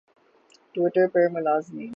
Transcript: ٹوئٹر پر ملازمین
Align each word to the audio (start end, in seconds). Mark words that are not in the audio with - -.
ٹوئٹر 0.75 1.05
پر 1.13 1.23
ملازمین 1.31 1.89